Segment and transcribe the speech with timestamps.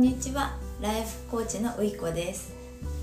[0.00, 0.56] んにちは。
[0.80, 2.54] ライフコーチのういこです。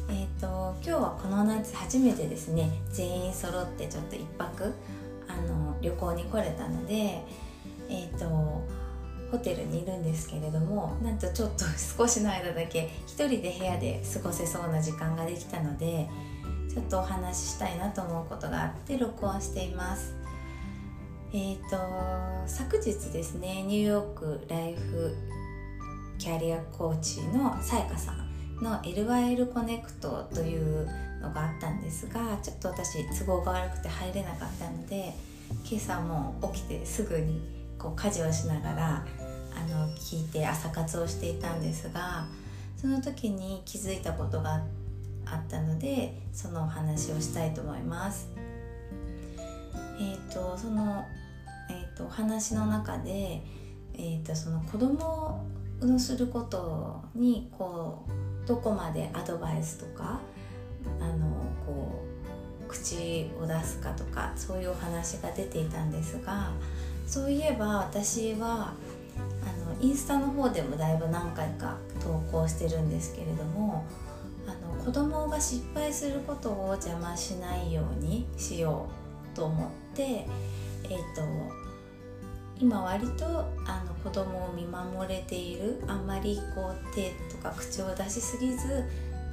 [0.09, 4.73] えっ、ー、と今日はこの夏初めてですね全員揃ってちょっと一泊
[5.27, 7.21] あの旅行に来れたので
[7.87, 8.27] えっ、ー、と
[9.29, 16.09] ホテルにいるんですけれどもなんとちょっと 少しの間だけ一人で部屋で過ごせそうな時間ができたので
[16.67, 20.15] ちょっとお話ししたいなと思うことがあって録音しています。
[21.31, 21.77] えーと、
[22.47, 25.15] 昨日ですねニューヨークライフ
[26.27, 30.85] キャリアコーチのさやかさんの LYL コネクトという
[31.21, 35.13] のがあったんですがちょっと私都合が悪くて入れなかったので
[35.63, 37.39] 今朝も起きてすぐに
[37.79, 39.05] こう家事をしながら
[39.55, 42.25] あの聞いて朝活をしていたんですが
[42.75, 44.63] その時に気づいたことが
[45.25, 48.29] あったのでそのお話をしたいと思います。
[49.97, 51.05] えーと、その、
[51.69, 53.41] えーと、お話の中で、
[53.93, 55.47] えーと、とその子供
[55.85, 58.03] のすることにこ
[58.43, 60.19] うどこまでアドバイスとか
[60.99, 61.27] あの
[61.65, 62.03] こ
[62.65, 66.51] う口を出すかとかそういうお話が出ていたんですが
[67.05, 68.73] そういえば私は
[69.19, 73.85] あのインスタの方でもだいぶ何回か投稿してるんですけれども
[74.47, 78.87] あの子供が失敗することを邪魔しないようにしよ
[79.33, 81.66] うと思って、えーと
[82.59, 83.25] 今割と
[83.65, 88.83] あの子供を見守れているあんまりこう手とか口を出しすぎず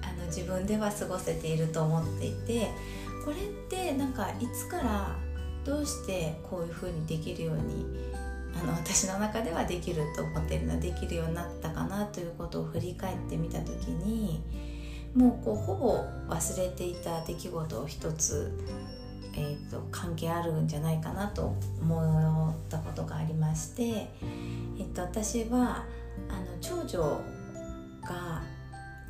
[0.03, 2.69] あの自分では過ごせていると思っていて
[3.25, 5.17] これってなんかいつから
[5.64, 7.86] どうしてこういう風にできるように
[8.62, 14.42] あの私の中ではできると思ってるのはできるようになったかなということを振り返ってみた時に
[15.14, 18.52] もうこうほぼ忘れていた出来事を一つ
[19.36, 23.04] えーと、関係あるんじゃないかなと思ったこと
[23.55, 25.85] まして、えーと、私は
[26.29, 27.21] あの長女
[28.03, 28.43] が、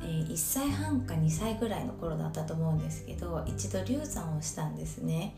[0.03, 5.35] えー、1歳半か2歳ぐらいの頃だったと思うんですけど一度流産をしたんですね。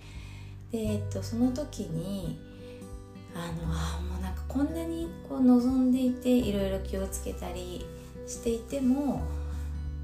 [0.73, 2.38] で、えーと、その時に
[3.34, 7.85] あのあもうなんかこんなにこう望んでいていろいろ気をつけたり
[8.28, 9.22] していても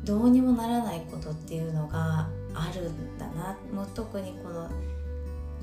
[0.05, 4.69] どうにもならないことっていうのがあるんだなもう特にこの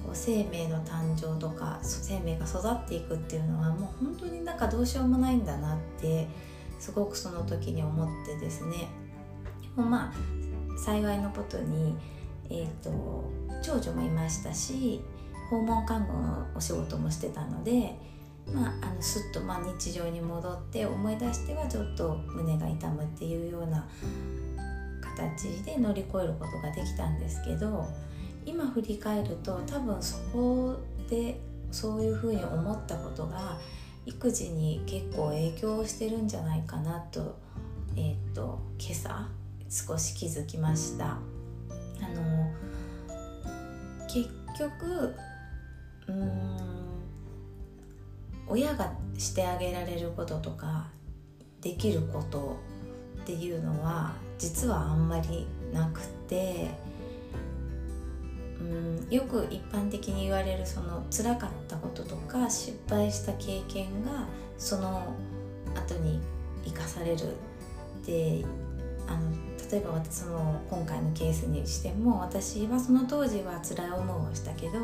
[0.04, 6.26] こう生命の誕生とか生命が育っていくっていうのはもう本当になんかどうしようもないんだなって
[6.78, 8.88] すごくその時に思ってですね。
[9.76, 10.12] でもまあ
[10.78, 11.94] 幸いのことに、
[12.48, 13.24] えーと、
[13.62, 15.02] 長女もいましたし
[15.50, 17.94] 訪問看護のお仕事もしてたので、
[18.46, 23.86] まあ、あのすっとまあ日常に戻って思い出してはちょっと胸が痛むっていうような
[25.02, 27.86] 形で乗り越えることができたんですけど
[28.44, 30.76] 今振り返ると多分そこ
[31.08, 31.40] で
[31.70, 33.58] そういうふうに思ったことが
[34.06, 37.36] 育児に結構影響してるんじゃないかなと,、
[37.96, 39.28] えーと、今朝
[39.68, 41.06] 少し気づきました。
[41.06, 41.18] あ
[42.14, 42.50] の
[44.08, 45.14] 結局
[46.08, 46.70] うん
[48.48, 50.88] 親がしてあげられることとか
[51.60, 52.56] できること
[53.22, 56.70] っていうのは実はあんまりなくて
[58.60, 64.26] うんよく一般的に言われるその辛かったこととか失敗した経験が
[64.58, 65.14] その
[65.74, 66.20] 後に
[66.64, 67.36] 生かされる
[68.04, 68.44] で
[69.06, 69.30] あの
[69.70, 74.78] 例えばその今回のケースにしても私はその当時は辛い思いをしたけど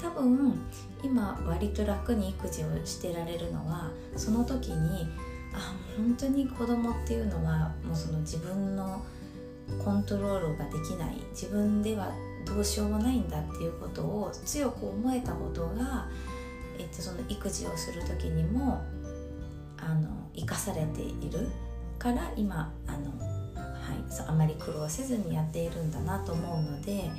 [0.00, 0.60] 多分
[1.02, 5.06] 今割と楽に育児をしてられるのはその時に
[5.54, 9.04] あ本当に子供っていうのはもうその自分の
[9.84, 11.16] コントロールができない。
[11.30, 12.12] 自分では
[12.44, 16.08] どうしようもないんだっていうことを強く思えたことが、
[16.78, 18.84] えっと、その育児をする時にも
[19.78, 21.48] あの生かされている
[21.98, 27.10] から今あの、はい、あまり苦労せずにやっているんだなと思うので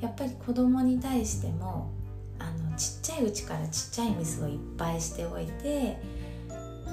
[0.00, 1.90] やっぱり子供に対しても
[2.38, 5.96] あのちっちゃいうちからちっちゃいミスをいっぱいしておいて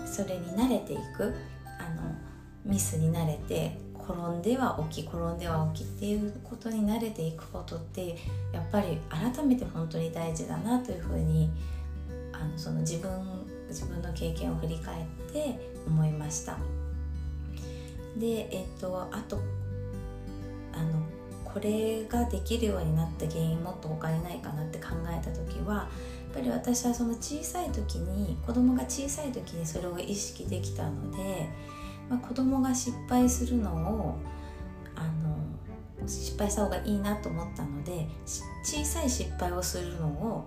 [0.06, 1.34] それに慣れていく
[1.80, 2.16] あの
[2.66, 3.78] ミスに慣れて
[4.10, 8.18] 転んでは起き転んでは起きっていうことに慣れていくことって
[8.52, 11.52] やっぱり改めて本当に大事だなというふうに
[12.34, 13.12] あのその自分
[13.68, 16.58] 自分の経験を振り返って思いました。
[18.18, 19.40] でえっとあと
[20.74, 21.00] あの
[21.46, 25.88] これができるようになった原因もっと他にないかなって考えた時はや
[26.32, 31.50] っぱり私はその小さい時に子供が小さい時にそれを意識できたので、
[32.10, 34.18] まあ、子供が失敗するのを
[34.96, 38.08] あの失敗した方がいいなと思ったので
[38.64, 40.46] 小さい失敗をするのを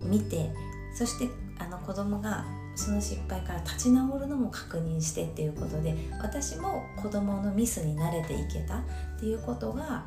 [0.00, 0.50] 見て
[0.94, 2.44] そしてあの子供が
[2.74, 8.82] その失敗から立ち直るのも確認してっていうことで私も子供のミスに慣れていけたっ
[9.18, 10.04] ていうことが、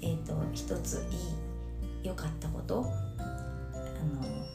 [0.00, 2.86] えーと、一ついい良かったこと。
[3.18, 3.22] あ
[4.24, 4.46] の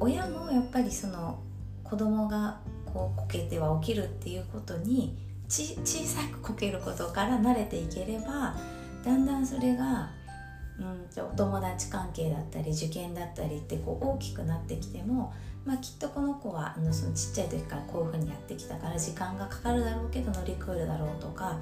[0.00, 1.40] 親もやっぱりその
[1.84, 2.60] 子供が
[2.92, 5.16] こうこけては起きるっていうことに
[5.48, 8.56] 小さくこけることから慣れていければ
[9.04, 10.10] だんだんそれが
[10.78, 15.32] うんお友達関係だったり受験だったりってこう大きくなってきても、
[15.66, 21.58] まあ、きっとこの子はあのそのちっちゃい時からこういうふうにやってきたから時間がかかるだろうけど乗り越えるだろうとか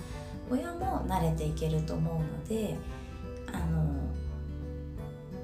[0.50, 2.76] 親も慣れていけると思うので
[3.52, 3.90] あの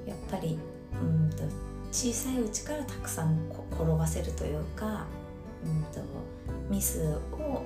[0.05, 0.57] やっぱり
[1.01, 1.43] うんと
[1.91, 3.37] 小さいうちからたくさん
[3.71, 5.05] 転ばせるというか、
[5.65, 5.83] うん。
[5.93, 6.01] と
[6.69, 7.65] ミスを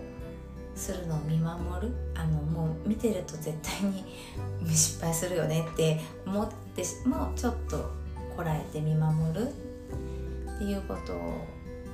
[0.75, 4.03] するのを見守るあのもう見てると絶対に
[4.69, 7.91] 失敗するよねって思ってもちょっと
[8.35, 11.13] こらえて見守るっていうこと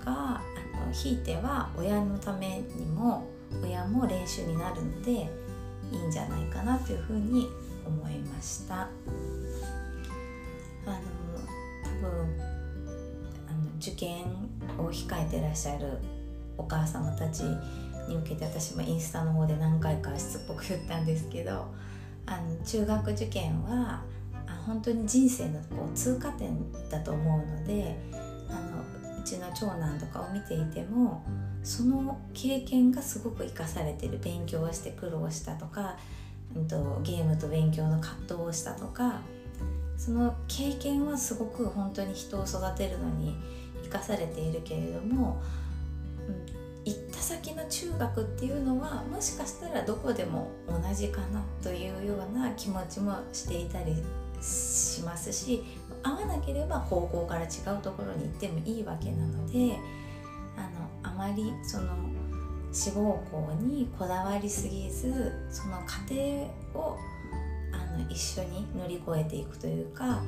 [0.05, 0.41] があ
[0.85, 3.27] のひいては親のためにも
[3.63, 6.11] 親も練習になるのでいいん。
[6.11, 7.47] じゃないかなというふうに
[7.85, 8.89] 思いました。
[10.85, 10.97] あの
[11.83, 12.56] 多分
[13.77, 14.25] 受験
[14.77, 15.97] を控えてらっしゃる
[16.57, 17.41] お母様たち
[18.07, 21.67] に向けて私もインスタの方で何回かしつっぽく言ったんですけど
[22.25, 24.03] あの中学受験は
[24.65, 26.57] 本当に人生のこう通過点
[26.89, 27.97] だと思うので
[28.49, 31.23] あのうちの長男とかを見ていても
[31.63, 35.97] その経験がすごく生かされてる勉強をして苦労したとか、
[36.55, 39.21] うんと、ゲームと勉強の葛藤をしたとか
[39.97, 43.35] その経験はすごく本当に人を育てるのに
[43.89, 45.41] 生かされているけれども、
[46.27, 53.93] うん行った先の中学っていうのはもしかしたらどこでも同じかなというような気持ちもしていたり
[54.41, 55.65] しますし
[56.01, 59.77] 合わなければ高校から違うところに行ってもいいわけなので
[60.55, 61.91] あのあまりその
[62.71, 66.15] 志望校にこだわりすぎずその過程
[66.73, 66.97] を
[67.73, 70.23] あの一緒に乗り越えていくというか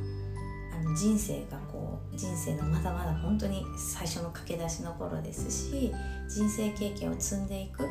[0.79, 5.93] の人生がこう人生のまだまだ本当に最初の駆け出しの頃ですし
[6.29, 7.87] 人生経験を積んでいく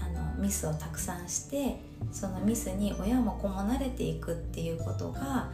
[0.00, 1.80] あのミスをたくさんして
[2.12, 5.50] そのミスに親も子も慣れていくっていうことがあ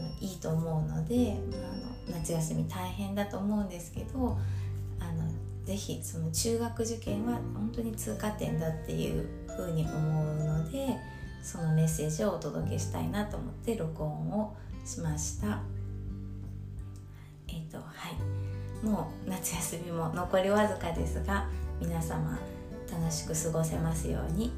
[0.00, 1.36] のいいと思うので
[2.06, 4.38] あの夏休み大変だと思うんですけど
[5.00, 5.28] あの
[5.64, 9.26] ぜひその中学受験は本当に通過点だっていう
[9.56, 10.96] ふうに思うので
[11.42, 15.73] そのメッセージをお届けしたいなと思って録音をしました。
[17.48, 18.86] えっ、ー、とはい。
[18.86, 21.48] もう夏休みも残りわずかですが
[21.80, 22.38] 皆様
[22.90, 24.52] 楽しく過ごせますように、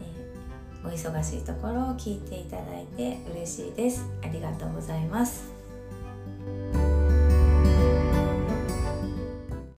[0.00, 4.06] えー、お忙しいところを聞いていただいて嬉しいです。
[4.24, 5.51] ありがとうございます。